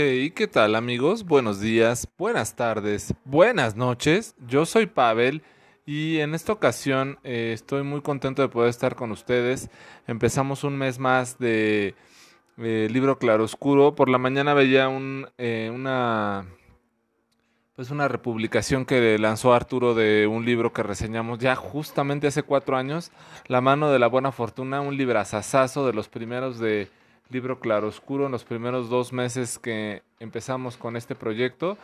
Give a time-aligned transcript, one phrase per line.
[0.00, 1.24] Hey, ¿qué tal amigos?
[1.24, 4.36] Buenos días, buenas tardes, buenas noches.
[4.46, 5.42] Yo soy Pavel
[5.86, 9.70] y en esta ocasión eh, estoy muy contento de poder estar con ustedes.
[10.06, 11.96] Empezamos un mes más de
[12.58, 13.96] eh, libro claroscuro.
[13.96, 16.46] Por la mañana veía un, eh, una
[17.74, 22.76] pues una republicación que lanzó Arturo de un libro que reseñamos ya justamente hace cuatro
[22.76, 23.10] años,
[23.48, 26.88] La mano de la buena fortuna, un librazazazo de los primeros de
[27.30, 31.76] libro claroscuro en los primeros dos meses que empezamos con este proyecto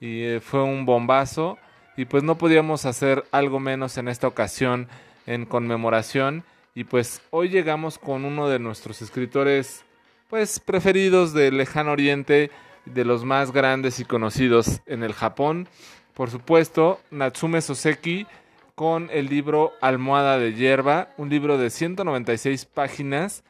[0.00, 1.58] y eh, fue un bombazo
[1.96, 4.88] y pues no podíamos hacer algo menos en esta ocasión
[5.26, 9.84] en conmemoración y pues hoy llegamos con uno de nuestros escritores
[10.28, 12.50] pues preferidos del lejano oriente
[12.84, 15.68] de los más grandes y conocidos en el Japón
[16.14, 18.26] por supuesto Natsume Soseki
[18.74, 23.42] con el libro Almohada de hierba un libro de 196 páginas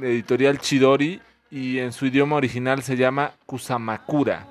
[0.00, 4.46] editorial Chidori y en su idioma original se llama Kusamakura.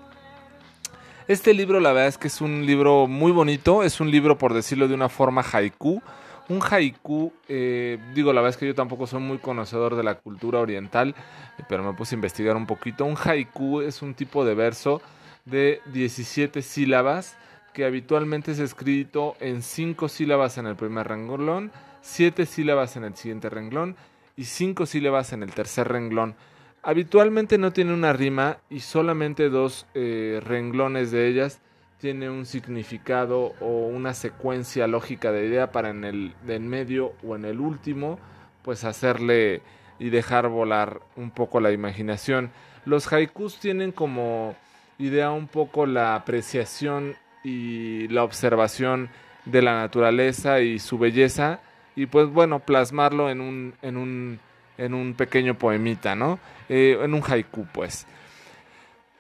[1.28, 4.54] Este libro la verdad es que es un libro muy bonito, es un libro por
[4.54, 6.02] decirlo de una forma haiku.
[6.50, 10.16] Un haiku, eh, digo la verdad es que yo tampoco soy muy conocedor de la
[10.16, 11.16] cultura oriental,
[11.70, 13.06] pero me puse a investigar un poquito.
[13.06, 15.02] Un haiku es un tipo de verso
[15.46, 17.38] de 17 sílabas
[17.74, 23.16] que habitualmente es escrito en 5 sílabas en el primer renglón, 7 sílabas en el
[23.16, 23.96] siguiente renglón
[24.36, 26.36] y cinco sílabas en el tercer renglón.
[26.84, 31.62] Habitualmente no tiene una rima y solamente dos eh, renglones de ellas
[32.00, 37.36] tiene un significado o una secuencia lógica de idea para en el en medio o
[37.36, 38.18] en el último
[38.64, 39.62] pues hacerle
[40.00, 42.50] y dejar volar un poco la imaginación.
[42.86, 44.56] Los haikus tienen como
[44.98, 49.10] idea un poco la apreciación y la observación
[49.46, 51.60] de la naturaleza y su belleza
[51.96, 54.40] y pues bueno, plasmarlo en un, en un,
[54.78, 56.40] en un pequeño poemita, ¿no?
[56.70, 58.08] Eh, en un haiku, pues.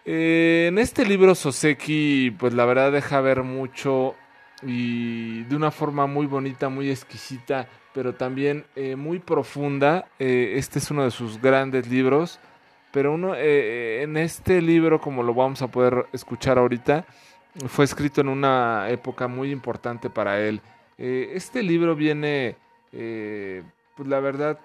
[0.06, 4.16] Eh, en este libro Soseki, pues la verdad deja ver mucho
[4.64, 10.06] y de una forma muy bonita, muy exquisita, pero también eh, muy profunda.
[10.18, 12.40] este es uno de sus grandes libros,
[12.92, 17.06] pero uno en este libro, como lo vamos a poder escuchar ahorita,
[17.68, 20.62] fue escrito en una época muy importante para él.
[21.04, 22.58] Eh, este libro viene,
[22.94, 23.64] eh,
[23.98, 24.60] pues la verdad,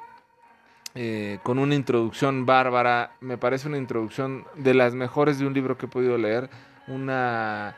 [0.95, 3.17] eh, con una introducción bárbara.
[3.21, 6.51] Me parece una introducción de las mejores de un libro que he podido leer.
[6.89, 7.75] Una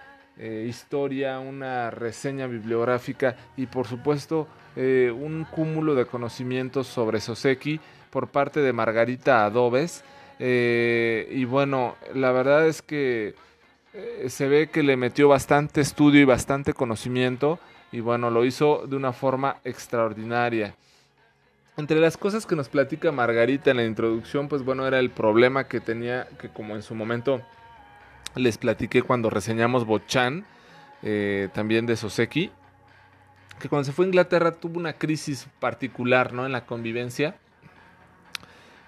[0.69, 7.81] historia, una reseña bibliográfica y por supuesto un cúmulo de conocimientos sobre Soseki
[8.11, 10.05] por parte de Margarita Adobes.
[10.39, 13.35] y bueno, la verdad es que
[14.29, 17.59] se ve que le metió bastante estudio y bastante conocimiento
[17.93, 20.75] y bueno, lo hizo de una forma extraordinaria.
[21.77, 25.69] Entre las cosas que nos platica Margarita en la introducción, pues bueno, era el problema
[25.69, 27.41] que tenía, que como en su momento
[28.35, 30.45] les platiqué cuando reseñamos Bochan,
[31.03, 32.51] eh, también de Soseki,
[33.61, 36.47] que cuando se fue a Inglaterra tuvo una crisis particular, ¿no?
[36.47, 37.37] En la convivencia,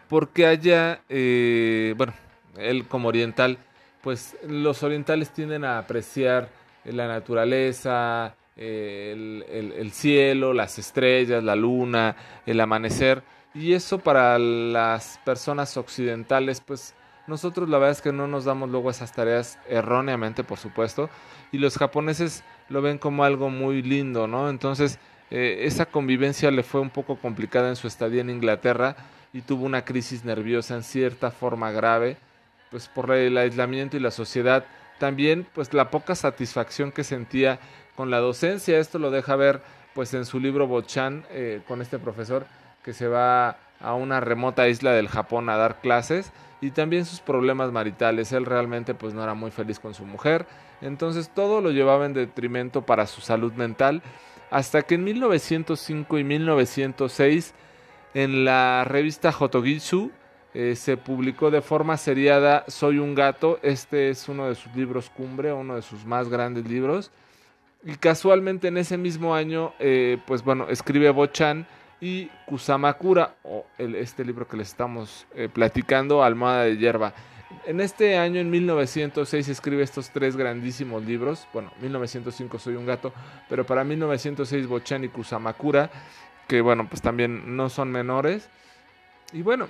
[0.09, 2.13] porque allá, eh, bueno,
[2.57, 3.59] él como oriental,
[4.03, 6.49] pues los orientales tienden a apreciar
[6.85, 12.17] la naturaleza, el, cielo, las estrellas, la luna,
[12.47, 13.23] el amanecer.
[13.55, 16.95] Y eso para las personas occidentales, pues
[17.27, 21.11] nosotros la verdad es que no nos damos luego esas tareas erróneamente, por supuesto.
[21.51, 24.49] Y los japoneses lo ven como algo muy lindo, ¿no?
[24.51, 24.99] Entonces,
[25.31, 28.97] eh, esa convivencia le fue un poco complicada en su estadía en Inglaterra
[29.33, 32.17] y tuvo una crisis nerviosa en cierta forma grave,
[32.71, 34.65] pues por el aislamiento y la sociedad.
[34.99, 37.59] También, pues la poca satisfacción que sentía
[37.97, 38.79] con la docencia.
[38.79, 39.63] Esto lo deja ver
[39.95, 42.47] pues en su libro Bochan eh, con este profesor
[42.83, 47.21] que se va a una remota isla del Japón a dar clases y también sus
[47.21, 48.33] problemas maritales.
[48.33, 50.47] Él realmente pues no era muy feliz con su mujer,
[50.81, 54.03] entonces todo lo llevaba en detrimento para su salud mental
[54.51, 57.55] hasta que en 1905 y 1906
[58.15, 60.11] en la revista Hotogitsu
[60.53, 63.61] eh, se publicó de forma seriada Soy un gato.
[63.63, 67.13] Este es uno de sus libros cumbre, uno de sus más grandes libros.
[67.83, 71.67] Y casualmente en ese mismo año, eh, pues bueno, escribe Bochan
[72.01, 77.15] y Kusamakura, o este libro que les estamos eh, platicando, Almohada de Hierba.
[77.67, 81.47] En este año, en 1906, escribe estos tres grandísimos libros.
[81.53, 83.13] Bueno, 1905 Soy un gato,
[83.49, 85.91] pero para 1906 Bochan y Kusamakura,
[86.49, 88.49] que bueno, pues también no son menores.
[89.33, 89.69] Y bueno,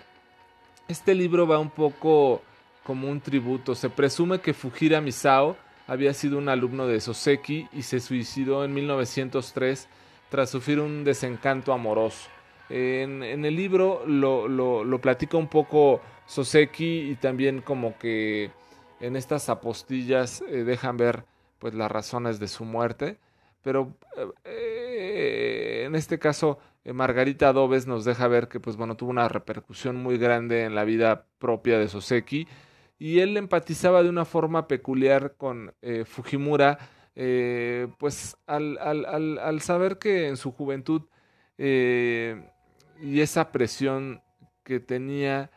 [0.88, 2.42] este libro va un poco
[2.84, 3.74] como un tributo.
[3.74, 5.56] Se presume que Fujira Misao
[5.90, 9.88] había sido un alumno de Soseki y se suicidó en 1903
[10.28, 12.28] tras sufrir un desencanto amoroso.
[12.69, 18.52] En, el libro lo, platica un poco Soseki y también como que
[19.00, 21.25] en estas apostillas eh, dejan ver
[21.58, 23.19] pues las razones de su muerte,
[23.60, 23.92] pero
[24.44, 29.96] eh, en este caso Margarita Adobes nos deja ver que pues bueno tuvo una repercusión
[29.96, 32.46] muy grande en la vida propia de Soseki
[33.00, 35.75] y él empatizaba de una forma peculiar con
[36.05, 36.79] Fujimura
[37.99, 41.02] pues al, al, al, al, saber que en su juventud
[41.58, 44.23] y esa presión
[44.62, 45.50] que tenía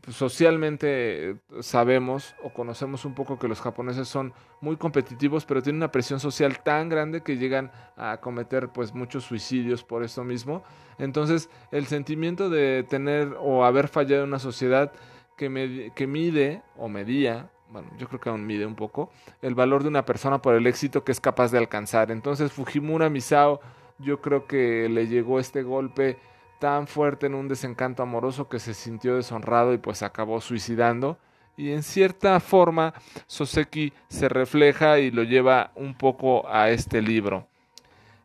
[0.00, 5.62] pues, socialmente eh, sabemos o conocemos un poco que los japoneses son muy competitivos, pero
[5.62, 10.24] tienen una presión social tan grande que llegan a cometer pues muchos suicidios por eso
[10.24, 10.62] mismo.
[10.98, 14.92] Entonces, el sentimiento de tener o haber fallado en una sociedad
[15.36, 19.10] que, que mide o medía, bueno, yo creo que aún mide un poco,
[19.42, 22.10] el valor de una persona por el éxito que es capaz de alcanzar.
[22.10, 23.60] Entonces, Fujimura Misao,
[23.98, 26.18] yo creo que le llegó este golpe
[26.58, 31.18] tan fuerte en un desencanto amoroso que se sintió deshonrado y pues acabó suicidando.
[31.56, 32.94] Y en cierta forma
[33.26, 37.46] Soseki se refleja y lo lleva un poco a este libro.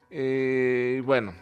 [0.10, 1.34] Eh, bueno,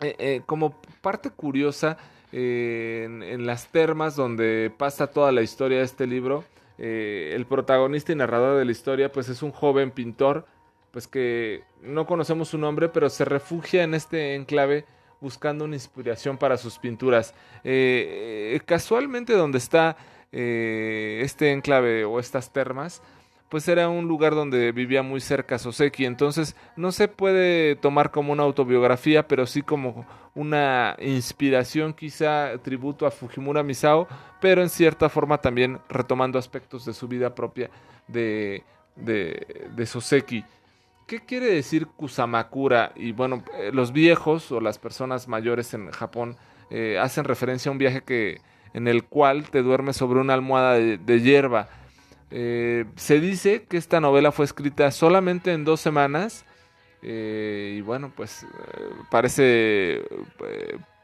[0.00, 1.96] eh, eh, como parte curiosa,
[2.32, 6.44] en, las termas donde pasa toda la historia de este libro,
[6.78, 10.46] el protagonista y narrador de la historia pues es un joven pintor,
[10.90, 14.84] pues que no conocemos su nombre, pero se refugia en este enclave
[15.20, 17.34] buscando una inspiración para sus pinturas.
[17.64, 19.96] Eh, eh, casualmente donde está
[20.32, 23.02] eh, este enclave o estas termas,
[23.48, 28.32] pues era un lugar donde vivía muy cerca Soseki, entonces no se puede tomar como
[28.32, 34.06] una autobiografía, pero sí como una inspiración, quizá tributo a Fujimura Misao,
[34.40, 37.70] pero en cierta forma también retomando aspectos de su vida propia
[38.06, 38.64] de,
[38.96, 40.44] de, de Soseki.
[41.08, 42.92] ¿Qué quiere decir Kusamakura?
[42.94, 46.36] Y bueno, eh, los viejos o las personas mayores en Japón
[46.68, 48.42] eh, hacen referencia a un viaje que,
[48.74, 51.68] en el cual te duermes sobre una almohada de, hierba.
[52.30, 56.44] Eh, se dice que esta novela fue escrita solamente en dos semanas
[57.00, 58.44] y bueno, pues
[59.08, 60.02] parece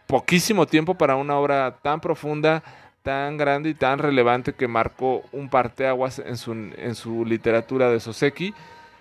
[0.06, 2.62] poquísimo tiempo para una obra tan profunda,
[3.02, 8.00] tan grande y tan relevante que marcó un parteaguas en su, en su literatura de
[8.00, 8.54] Soseki.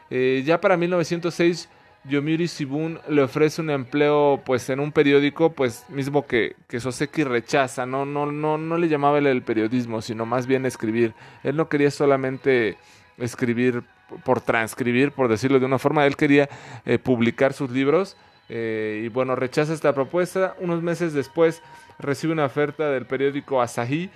[0.09, 1.69] Eh, ya para 1906,
[2.05, 7.23] Yomiuri Shibun le ofrece un empleo pues en un periódico pues mismo que, que Soseki
[7.23, 11.13] rechaza, no, no, no, no le llamaba él el periodismo, sino más bien escribir.
[11.43, 12.77] Él no quería solamente
[13.17, 13.83] escribir
[14.25, 16.49] por transcribir, por decirlo de una forma, él quería
[16.85, 18.17] eh, publicar sus libros
[18.49, 20.55] eh, y bueno, rechaza esta propuesta.
[20.59, 21.61] Unos meses después
[21.99, 24.09] recibe una oferta del periódico Asahi,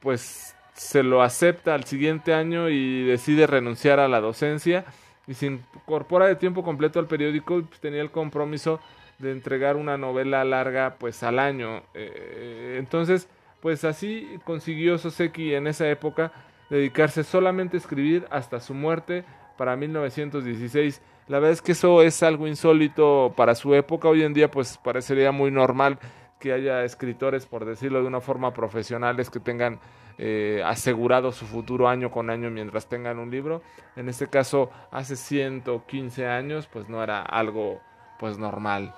[0.00, 4.84] pues se lo acepta al siguiente año y decide renunciar a la docencia
[5.28, 8.80] y se incorpora de tiempo completo al periódico pues, tenía el compromiso
[9.18, 11.82] de entregar una novela larga pues al año.
[11.94, 13.28] Eh, entonces
[13.60, 16.32] pues así consiguió Soseki en esa época
[16.70, 19.24] dedicarse solamente a escribir hasta su muerte
[19.56, 24.08] para 1916 la verdad es que eso es algo insólito para su época.
[24.08, 25.98] Hoy en día pues parecería muy normal
[26.40, 29.78] que haya escritores por decirlo de una forma profesionales que tengan
[30.20, 33.62] eh, asegurado su futuro año con año mientras tengan un libro.
[33.94, 37.80] En este caso, hace 115 años, pues no era algo
[38.18, 38.92] pues normal.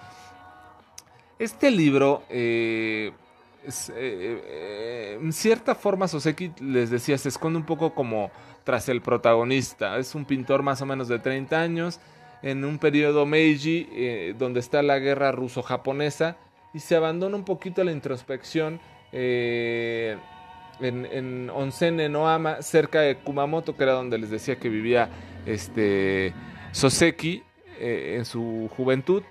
[1.39, 3.13] Este libro, eh,
[3.95, 8.31] eh, en cierta forma, Soseki les decía, se esconde un poco como
[8.65, 9.99] tras el protagonista.
[9.99, 12.01] Es un pintor más o menos de 30 años
[12.43, 16.39] en un periodo Meiji, donde está la guerra ruso-japonesa,
[16.73, 18.81] y se abandona un poquito la introspección
[20.81, 25.09] en, en Onsen, en Oama, cerca de Kumamoto, que era donde les decía que vivía
[25.47, 26.33] este
[26.73, 27.43] Soseki
[27.79, 29.23] eh, en su juventud.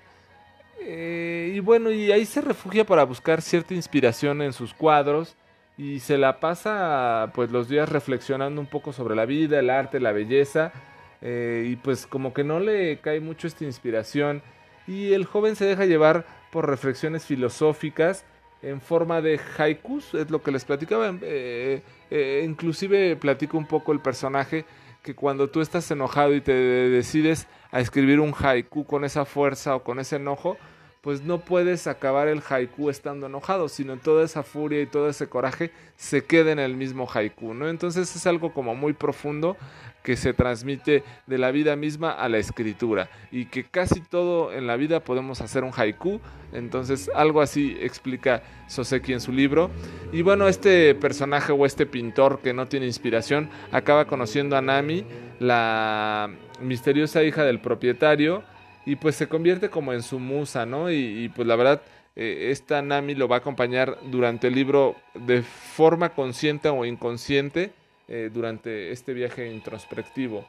[0.80, 5.36] Eh, y bueno, y ahí se refugia para buscar cierta inspiración en sus cuadros
[5.76, 10.00] y se la pasa pues los días reflexionando un poco sobre la vida, el arte,
[10.00, 10.72] la belleza
[11.20, 14.42] eh, y pues como que no le cae mucho esta inspiración
[14.86, 18.24] y el joven se deja llevar por reflexiones filosóficas
[18.62, 21.14] en forma de haikus, es lo que les platicaba.
[21.22, 24.64] Eh, eh, inclusive platico un poco el personaje
[25.02, 29.76] que cuando tú estás enojado y te decides a escribir un haiku con esa fuerza
[29.76, 30.56] o con ese enojo,
[31.00, 35.28] pues no puedes acabar el haiku estando enojado, sino toda esa furia y todo ese
[35.28, 37.68] coraje se queda en el mismo haiku, ¿no?
[37.68, 39.56] Entonces es algo como muy profundo
[40.02, 44.66] que se transmite de la vida misma a la escritura y que casi todo en
[44.66, 46.20] la vida podemos hacer un haiku,
[46.52, 49.70] entonces algo así explica Soseki en su libro.
[50.12, 55.04] Y bueno, este personaje o este pintor que no tiene inspiración acaba conociendo a Nami,
[55.38, 56.30] la
[56.60, 58.42] misteriosa hija del propietario,
[58.86, 60.90] y pues se convierte como en su musa, ¿no?
[60.90, 61.82] Y, pues la verdad
[62.16, 67.72] eh, esta Nami lo va a acompañar durante el libro de forma consciente o inconsciente
[68.08, 70.46] eh, durante este viaje introspectivo.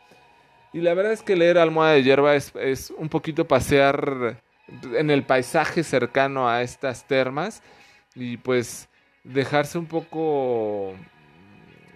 [0.73, 4.41] Y la verdad es que leer Almohada de Hierba es, es un poquito pasear
[4.95, 7.61] en el paisaje cercano a estas termas
[8.15, 8.88] y pues
[9.23, 10.93] dejarse un poco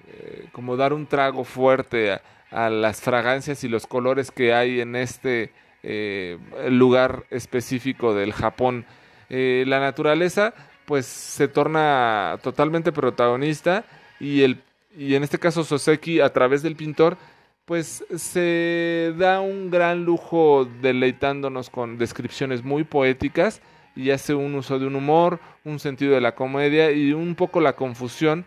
[0.07, 2.11] eh, como dar un trago fuerte
[2.51, 5.51] a, las fragancias y los colores que hay en este
[5.87, 6.39] eh,
[6.69, 8.85] lugar específico del Japón.
[9.29, 13.85] Eh, la naturaleza pues se torna totalmente protagonista
[14.19, 14.63] y, el,
[14.97, 17.17] y en este caso Soseki a través del pintor
[17.65, 23.61] pues se da un gran lujo deleitándonos con descripciones muy poéticas
[23.95, 27.61] y hace un uso de un humor, un sentido de la comedia y un poco
[27.61, 28.45] la confusión,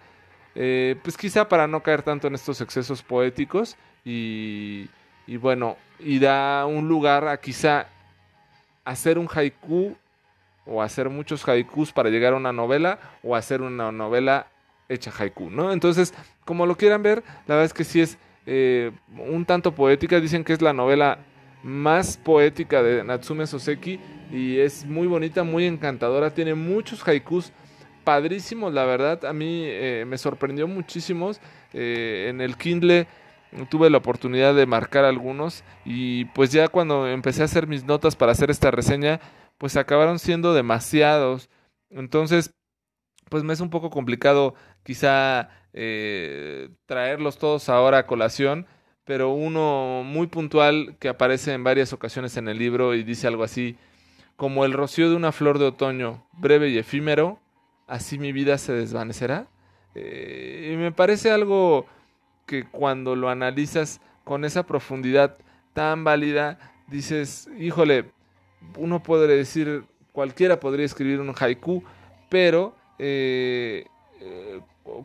[0.57, 4.89] eh, pues quizá para no caer tanto en estos excesos poéticos y,
[5.29, 7.87] y bueno, y da un lugar a quizá
[8.83, 9.95] hacer un haiku
[10.65, 14.47] o hacer muchos haikus para llegar a una novela o hacer una novela
[14.89, 15.71] hecha haiku, ¿no?
[15.71, 16.15] Entonces,
[16.47, 18.17] como lo quieran ver, la verdad es que sí es
[18.47, 20.19] eh, un tanto poética.
[20.19, 21.19] Dicen que es la novela
[21.63, 24.01] más poética de Natsume Soseki
[24.33, 26.33] y es muy bonita, muy encantadora.
[26.33, 27.53] Tiene muchos haikus
[28.03, 29.27] padrísimos, la verdad.
[29.27, 31.39] A mí eh, me sorprendió muchísimos.
[31.75, 33.07] Eh, en el Kindle
[33.71, 38.17] tuve la oportunidad de marcar algunos y pues ya cuando empecé a hacer mis notas
[38.17, 39.21] para hacer esta reseña,
[39.59, 41.49] pues acabaron siendo demasiados.
[41.91, 42.55] Entonces,
[43.29, 48.67] pues me es un poco complicado quizá eh, traerlos todos ahora a colación,
[49.05, 53.45] pero uno muy puntual que aparece en varias ocasiones en el libro y dice algo
[53.45, 53.77] así,
[54.37, 57.41] como el rocío de una flor de otoño, breve y efímero,
[57.87, 59.49] así mi vida se desvanecerá.
[59.95, 61.87] Eh, y me parece algo
[62.49, 65.37] que cuando lo analizas con esa profundidad
[65.75, 68.07] tan válida, dices, híjole,
[68.77, 71.85] uno puede decir, cualquiera podría escribir un haiku,
[72.29, 73.85] pero eh,
[74.21, 74.61] eh,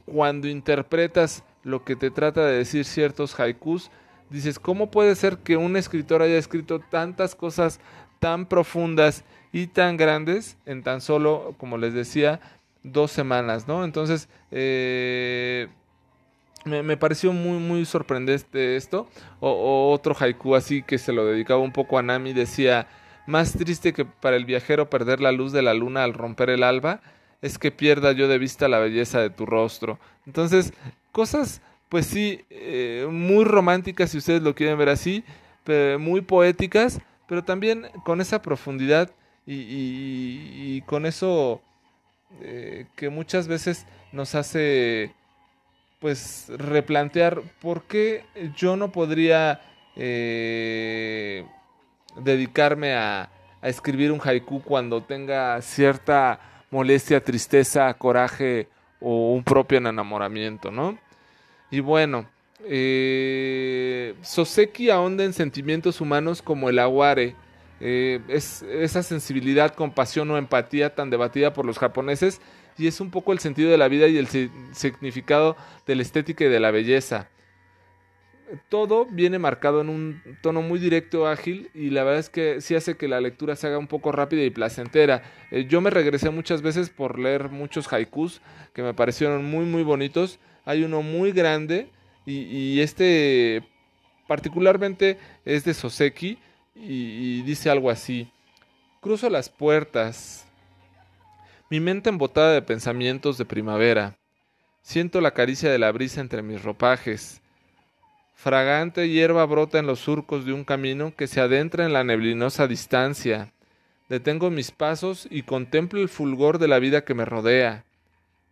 [0.05, 3.91] cuando interpretas lo que te trata de decir ciertos haikus,
[4.29, 7.79] dices, ¿cómo puede ser que un escritor haya escrito tantas cosas
[8.19, 12.39] tan profundas y tan grandes en tan solo, como les decía,
[12.83, 13.83] dos semanas, ¿no?
[13.83, 15.67] Entonces, eh,
[16.65, 19.07] me, pareció muy, muy sorprendente esto.
[19.39, 22.87] O, otro haiku así que se lo dedicaba un poco a Nami, decía,
[23.27, 26.63] más triste que para el viajero perder la luz de la luna al romper el
[26.63, 27.01] alba,
[27.41, 29.99] es que pierda yo de vista la belleza de tu rostro.
[30.25, 30.73] Entonces,
[31.11, 35.23] cosas, pues sí, eh, muy románticas si ustedes lo quieren ver así,
[35.97, 39.11] muy poéticas, pero también con esa profundidad
[39.45, 41.61] y, con eso
[42.41, 45.13] eh, que muchas veces nos hace
[46.03, 48.25] pues replantear por qué
[48.57, 49.61] yo no podría
[49.95, 51.45] eh,
[52.17, 53.29] dedicarme a,
[53.61, 58.67] escribir un haiku cuando tenga cierta molestia, tristeza, coraje
[58.99, 60.99] o un propio enamoramiento, ¿no?
[61.71, 62.25] Y bueno,
[62.65, 67.33] eh, Soseki ahonda en sentimientos humanos como el aguare,
[67.79, 72.41] eh, es esa sensibilidad, compasión o empatía tan debatida por los japoneses
[72.77, 74.27] y es un poco el sentido de la vida y el
[74.73, 77.29] significado de la estética y de la belleza
[78.69, 82.75] todo viene marcado en un tono muy directo, ágil, y la verdad es que sí
[82.75, 85.23] hace que la lectura se haga un poco rápida y placentera.
[85.51, 88.41] Eh, yo me regresé muchas veces por leer muchos haikus
[88.73, 90.39] que me parecieron muy, muy bonitos.
[90.65, 91.89] Hay uno muy grande
[92.25, 93.63] y, este
[94.27, 96.37] particularmente es de Soseki
[96.75, 98.29] y, y dice algo así.
[99.01, 100.42] Cruzo las puertas,
[101.73, 104.15] mi mente embotada de pensamientos de primavera.
[104.83, 107.41] Siento la caricia de la brisa entre mis ropajes
[108.35, 112.67] Fragante hierba brota en los surcos de un camino que se adentra en la neblinosa
[112.67, 113.51] distancia.
[114.07, 117.85] Detengo mis pasos y contemplo el fulgor de la vida que me rodea.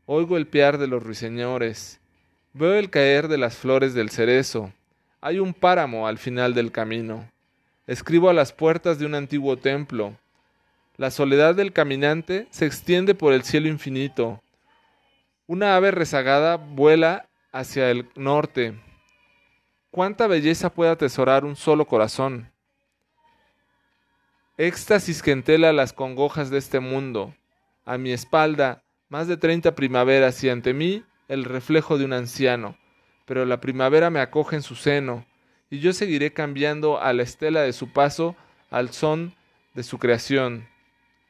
[0.07, 1.99] Oigo el piar de los ruiseñores.
[2.53, 4.73] Veo el caer de las flores del cerezo.
[5.21, 7.29] Hay un páramo al final del camino.
[7.85, 10.17] Escribo a las puertas de un antiguo templo.
[10.97, 14.41] La soledad del caminante se extiende por el cielo infinito.
[15.47, 18.79] Una ave rezagada vuela hacia el norte
[19.91, 22.49] ¿Cuánta belleza puede atesorar un solo corazón?
[24.57, 27.35] Éxtasis que entela las congojas de este mundo.
[27.83, 32.77] A mi espalda, más de treinta primaveras y ante mí el reflejo de un anciano.
[33.25, 35.25] Pero la primavera me acoge en su seno,
[35.69, 38.37] y yo seguiré cambiando a la estela de su paso
[38.69, 39.35] al son
[39.73, 40.70] de su creación.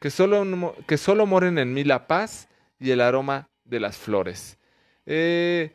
[0.01, 4.57] Que solo, que solo moren en mí la paz y el aroma de las flores.
[5.05, 5.69] Eh,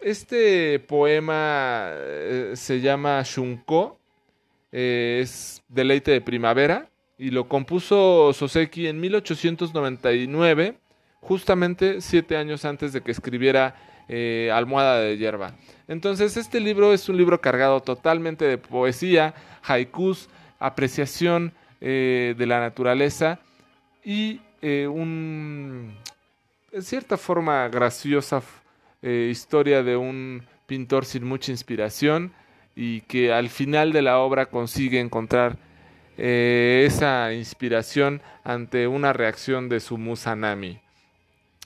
[0.00, 3.98] este poema eh, se llama Shunko,
[4.70, 10.78] eh, es Deleite de Primavera y lo compuso Soseki en 1899,
[11.20, 13.74] justamente siete años antes de que escribiera
[14.52, 15.56] Almohada de Hierba.
[15.88, 20.28] Entonces este libro es un libro cargado totalmente de poesía, haikus,
[20.60, 23.40] apreciación de la naturaleza
[24.04, 25.96] y eh, un,
[26.72, 28.42] en cierta forma graciosa
[29.04, 32.32] historia de un pintor sin mucha inspiración
[32.76, 35.58] y que al final de la obra consigue encontrar
[36.16, 40.78] esa inspiración ante una reacción de su musanami.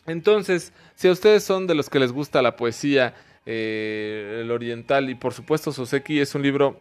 [0.06, 3.14] Entonces, si a ustedes son de los que les gusta la poesía,
[3.44, 6.80] eh, el oriental y por supuesto Soseki es un libro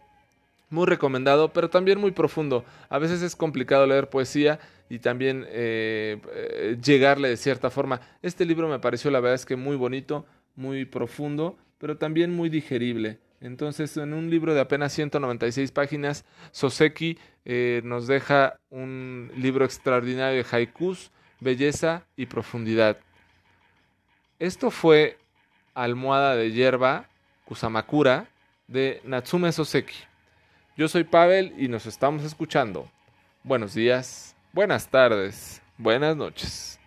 [0.70, 2.64] muy recomendado, pero también muy profundo.
[2.88, 4.58] A veces es complicado leer poesía
[4.88, 8.00] y también eh, eh, llegarle de cierta forma.
[8.22, 12.48] Este libro me pareció la verdad es que muy bonito, muy profundo, pero también muy
[12.48, 13.18] digerible.
[13.40, 17.18] Entonces, en un libro de apenas 196 páginas, Soseki
[17.84, 22.96] nos deja un libro extraordinario de haikus, belleza y profundidad.
[24.38, 25.18] Esto fue
[25.74, 27.08] Almohada de Hierba
[27.44, 28.26] Kusamakura
[28.66, 29.94] de Natsume Soseki.
[30.76, 32.86] Yo soy Pavel y nos estamos escuchando.
[33.42, 36.78] Buenos días, buenas tardes, buenas noches.